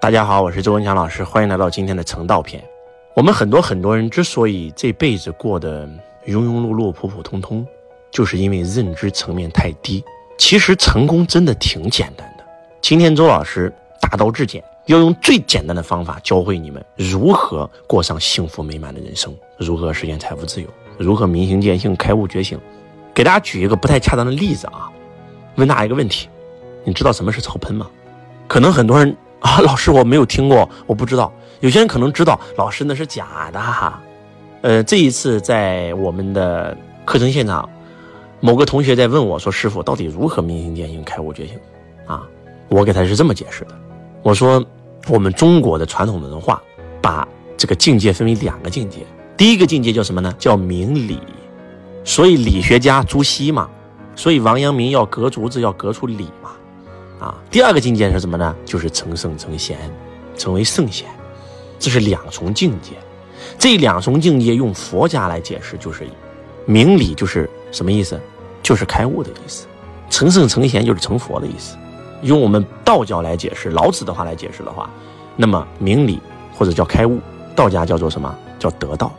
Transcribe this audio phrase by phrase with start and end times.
[0.00, 2.62] 大家好，我是周文强老师，欢迎来到今天的成道篇。
[3.14, 5.84] 我们很多很多人之所以这辈子过得
[6.28, 7.66] 庸庸碌碌、普普通通，
[8.12, 10.04] 就是因为认知层面太低。
[10.38, 12.44] 其实成功真的挺简单的。
[12.80, 22.56] 今天周老师大道至简，要用最简单的方法教会你们如何过上幸福美满的人生，如何实现财富自由，如何明心见性、开悟觉醒。
[23.12, 24.88] 给大家举一个不太恰当的例子啊，
[25.56, 26.28] 问大家一个问题：
[26.84, 27.90] 你知道什么是草喷吗？
[28.46, 29.14] 可能很多人。
[29.40, 31.32] 啊，老师，我没有听过，我不知道。
[31.60, 34.00] 有些人可能知道，老师那是假的哈。
[34.62, 37.68] 呃，这一次在我们的课程现场，
[38.40, 41.56] 某个同学在问我说：“师傅，到底如何明心见性、开悟觉醒？”
[42.06, 42.22] 啊，
[42.68, 43.70] 我给他是这么解释的：
[44.22, 44.64] 我说，
[45.08, 46.60] 我们中国的传统文化
[47.00, 47.26] 把
[47.56, 50.34] 这个境界分为两个境界，第一个境界叫什么呢？
[50.38, 51.20] 叫明理。
[52.04, 53.68] 所以理学家朱熹嘛，
[54.16, 56.47] 所以王阳明要革竹子，要革出理嘛。
[57.20, 58.54] 啊，第二个境界是什么呢？
[58.64, 59.78] 就是成圣成贤，
[60.36, 61.06] 成为圣贤，
[61.78, 62.92] 这是两重境界。
[63.58, 66.06] 这两重境界用佛家来解释，就是
[66.64, 68.20] 明理，就是什么意思？
[68.62, 69.66] 就是开悟的意思。
[70.10, 71.76] 成圣成贤就是成佛的意思。
[72.22, 74.90] 用我们道教来解释，老子的话来解释的话，
[75.36, 76.20] 那么明理
[76.56, 77.20] 或者叫开悟，
[77.54, 78.32] 道家叫做什么？
[78.58, 79.12] 叫得道。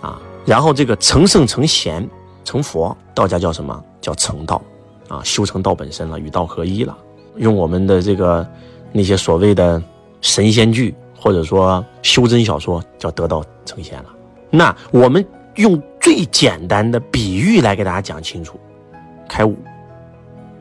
[0.00, 2.08] 啊，然后这个成圣成贤
[2.44, 3.84] 成佛，道家叫什么？
[4.00, 4.60] 叫成道。
[5.08, 6.96] 啊，修成道本身了，与道合一了。
[7.36, 8.46] 用我们的这个
[8.92, 9.82] 那些所谓的
[10.20, 14.06] 神仙剧，或者说修真小说，叫得道成仙了。
[14.50, 15.24] 那我们
[15.56, 18.58] 用最简单的比喻来给大家讲清楚：
[19.28, 19.56] 开悟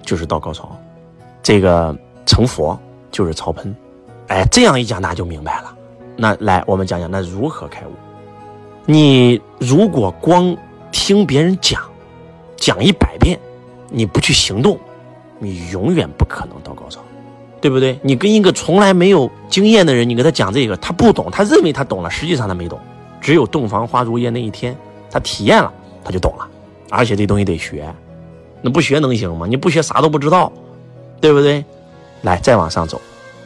[0.02, 0.78] 就是到高潮，
[1.42, 2.78] 这个成佛
[3.12, 3.76] 就是草喷。
[4.28, 5.74] 哎，这样一讲大家就明白了。
[6.16, 7.92] 那来，我们讲讲那如何开悟。
[8.86, 10.56] 你如果光
[10.92, 11.81] 听别人讲，
[12.56, 13.40] 讲一百遍，
[13.90, 14.78] 你不去行动。
[15.40, 17.02] 你永远不可能到高潮，
[17.62, 18.00] 对不对？
[18.02, 22.80] 你跟一个从来没有经验的人，你跟他讲这个，他不懂，他认为他懂了，实际上他没懂。
[23.20, 24.76] 只有洞房花烛夜那一天，
[25.12, 25.72] 他体验了，
[26.03, 26.47] 他就懂了。
[26.90, 27.94] 而且这东西得学，
[28.62, 29.46] 那不学能行吗？
[29.47, 30.52] 你不学啥都不知道，
[31.20, 31.64] 对不对？
[32.22, 33.00] 来，再往上走，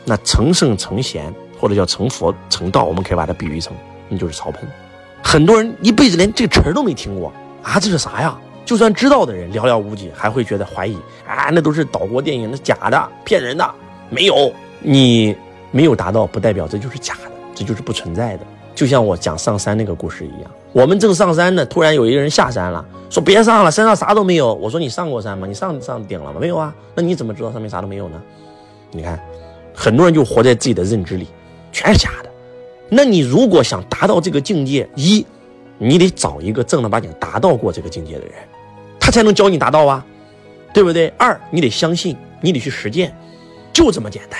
[0.06, 3.74] 那成圣成贤或者叫成佛成道，我们可以把它比喻成，
[4.08, 4.68] 你就是草喷。
[5.24, 7.32] 很多人一辈子连这个词儿都没听过
[7.64, 8.38] 啊，这是啥呀？
[8.72, 10.96] 就算知道的人寥寥无几，还会觉得怀疑
[11.28, 13.70] 啊，那都是岛国电影，那假的，骗人的，
[14.10, 14.50] 没有
[14.80, 15.36] 你
[15.72, 18.46] 没有达到，不代表这就是假的，这就是不存在的。
[18.74, 24.54] 就像我讲上山那个故事一样，我们正上山呢，突然有一个人下山了，说别上了，山上啥都没有。
[24.54, 25.46] 我说你上过山吗？
[25.46, 26.40] 你上上顶了吗？
[26.40, 28.22] 没有啊，那你怎么知道上面啥都没有呢？
[28.92, 29.20] 你看，
[29.76, 31.28] 很多人就活在自己的认知里，
[31.74, 32.30] 全是假的。
[32.88, 35.26] 那你如果想达到这个境界，一，
[35.78, 38.32] 你得找一个正儿八经达到过这个境界的人。
[39.12, 40.06] 才能教你达到啊，
[40.74, 41.08] 对不对？
[41.18, 43.16] 二，你得相信，你得去实践，
[43.74, 44.40] 就这么简单。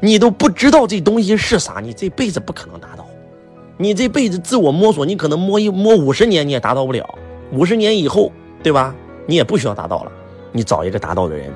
[0.00, 3.06] 你都不知道这东西是啥，你这辈子不可能达到。
[3.78, 7.18] 你这辈子自我摸索，你可能摸一摸五十年，你也达到不了。
[7.52, 8.30] 五十年以后，
[8.62, 8.94] 对吧？
[9.26, 10.12] 你也不需要达到了。
[10.52, 11.52] 你找一个达到的人，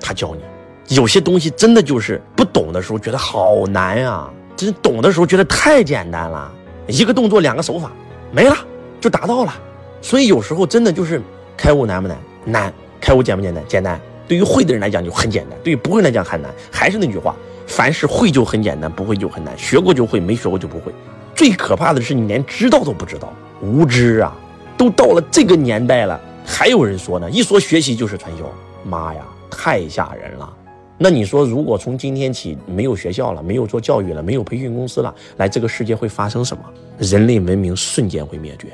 [0.00, 0.94] 他教你。
[0.94, 6.52] 有些东西真的就是不懂的时候觉得好难呀，真懂的时候觉得太简单了。
[6.86, 7.90] 一个动作，两个手法，
[8.30, 8.56] 没了
[9.00, 9.54] 就达到了。
[10.02, 11.22] 所以有时候真的就是。
[11.56, 12.18] 开悟难不难？
[12.44, 12.72] 难。
[13.00, 13.62] 开悟简不简单？
[13.68, 14.00] 简单。
[14.26, 16.50] 对于会的人来讲就很简单，对于不会来讲很难。
[16.72, 19.56] 还是那句话，凡是会就很简单，不会就很难。
[19.58, 20.90] 学过就会，没学过就不会。
[21.34, 24.34] 最可怕的是你连知道都不知道，无知啊！
[24.78, 27.30] 都到了这个年代了，还有人说呢？
[27.30, 28.44] 一说学习就是传销，
[28.82, 30.50] 妈呀，太吓人了。
[30.96, 36.62] 那你说，如果从今天起没有学校了，没有做教育了，没有培训公司了，来这个世界会发生什么？
[36.98, 38.68] 人类文明瞬间会灭绝，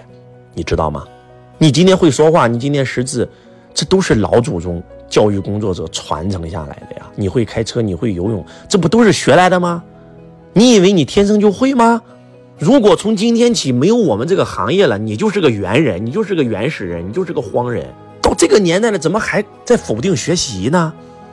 [0.54, 1.04] 你知道吗？
[1.62, 3.28] 你今天会说话，你今天识字，
[3.74, 7.02] 这都是老祖宗教育工作者传承下来的呀。
[7.14, 9.82] 你会开车，你会游泳，这不都是学来的吗？
[10.54, 12.00] 你以为你天生就会吗？
[12.58, 17.86] 如果从今天起没有我们这个行业了，你就是个猿人，你就是个原始人，你就是个荒人。
[18.22, 20.90] 到这个年代了，怎么还在否定学习呢？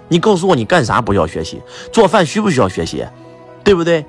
[0.10, 1.62] 你告诉我，你干啥不要学习？
[1.90, 3.06] 做饭需不需要学习？
[3.63, 4.06] 对不对？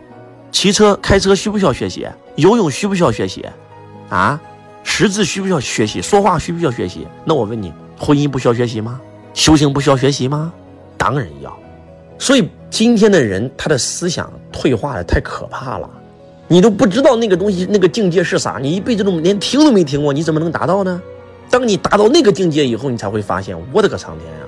[0.50, 2.08] 骑车开车需不需要学习？
[2.34, 3.46] 游泳需不需要学习？
[4.08, 4.40] 啊？
[4.90, 6.00] 识字需不需要学习？
[6.00, 7.06] 说话需不需要学习？
[7.24, 8.98] 那我问你，婚姻不需要学习吗？
[9.34, 10.50] 修行不需要学习吗？
[10.96, 11.56] 当然要。
[12.18, 15.88] 所以今天的人，他的思想退化的太可怕了。
[16.48, 21.00] 你都不知道那个东西、那个境界是啥，你一辈子都连听都没听过，你怎么能达到呢？
[21.50, 24.46] 当你达到那个境界以后，你才会发现，我的个苍天呀！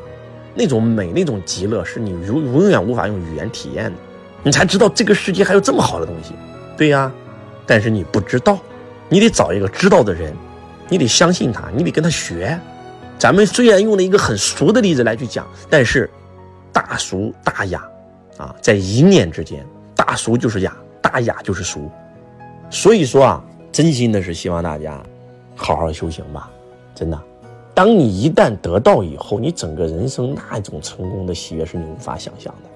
[0.55, 3.99] 那种美、那种极乐，是你永永远无法用语言体验的。
[4.43, 6.33] 你才知道这个世界还有这么好的东西。
[6.77, 7.13] 对呀，
[7.67, 8.59] 但是你不知道。
[9.11, 10.33] 你得找一个知道的人，
[10.89, 12.59] 你得相信他，你得跟他学。
[13.19, 16.09] 咱们虽然用了一个很俗的例子来去讲，但是
[16.73, 17.83] 大俗大雅
[18.39, 19.67] 啊，在一念之间，
[19.97, 21.91] 大俗就是雅，大雅就是俗。
[22.71, 25.03] 所以说啊，真心的是希望大家
[25.57, 26.49] 好好修行吧，
[26.95, 27.21] 真的。
[27.75, 32.71] 当你一旦得到以后，你整个人生那种成功的喜悦是你无法想象的。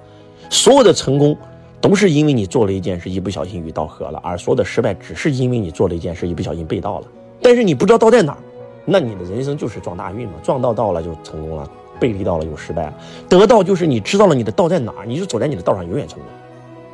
[0.51, 1.37] 所有的成功
[1.85, 7.07] 都是因为你做了一件事，一不小心遇到河了；而所有的失败只是因为你做了一件事，一不小心被盗了。
[7.43, 8.39] 但是你不知道道在哪儿，
[8.87, 11.71] 那你的人生就是撞大运嘛，撞到道了就成功了，
[12.01, 12.95] 背离到了就失败了。
[13.29, 16.27] 得到就是你知道了你的道在哪儿，你就走在你的道上永远成功，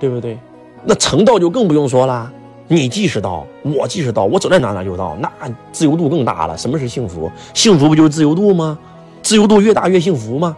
[0.01, 0.37] 对不对？
[0.85, 2.29] 那成道就更不用说了。
[2.67, 5.31] 你既是道，我既是道，我走在哪哪就道，那
[5.71, 6.59] 自由度更大了。
[6.59, 7.31] 什么是幸福？
[7.55, 8.77] 幸福不就是自由度吗？
[9.23, 10.57] 自由度越大越幸福吗？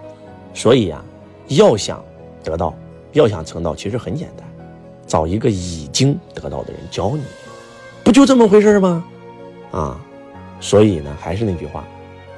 [0.55, 1.05] 所以呀，
[1.49, 2.03] 要想
[2.43, 2.73] 得到，
[3.13, 4.47] 要想成道，其实很简单，
[5.07, 7.23] 找一个已经得到的人教你，
[8.03, 9.05] 不就这么回事吗？
[9.71, 10.01] 啊，
[10.61, 11.85] 所以呢，还是那句话，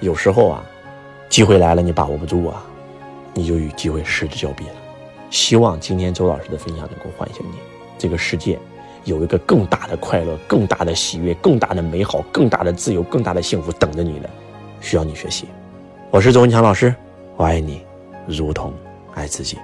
[0.01, 0.65] 有时候啊，
[1.29, 2.65] 机会来了你把握不住啊，
[3.33, 4.75] 你就与机会失之交臂了。
[5.31, 7.59] 希望今天周老师的分享能够唤醒你，
[7.99, 8.59] 这个世界。
[9.05, 14.27] 有一个更大的快乐、更大的喜悦、更大的美好、更大的自由、更大的幸福等着你呢，
[14.81, 15.47] 需要你学习。
[16.11, 16.95] 我是周文强老师，
[17.37, 17.83] 我爱你，
[18.27, 18.73] 如同
[19.13, 19.59] 爱自己。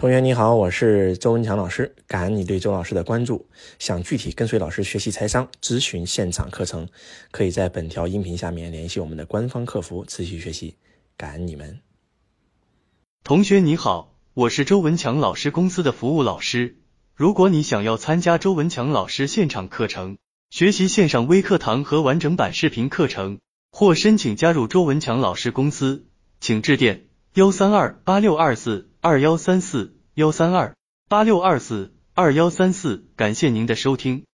[0.00, 3.50] 同学你好，我是周文强老师，感恩你对周老师的关注。
[3.78, 6.88] 想具体跟随老师学习财商、咨询现场课程，
[7.30, 10.74] 可以在本条音频下面联系我们的官方客服持续学习。
[11.18, 11.80] 感恩你们。
[13.24, 16.78] 同学你好，我是周文强老师公司的服务老师。
[17.14, 20.16] 如果你想要参加周文强老师现场课程，
[20.48, 23.38] 学习线上微课堂和完整版视频课程，
[23.70, 26.06] 或申请加入周文强老师公司，
[26.40, 27.04] 请致电
[27.34, 30.76] 幺三二八六二四二幺三四幺三二
[31.08, 33.08] 八六二四二幺三四。
[33.16, 34.24] 感谢您的收听。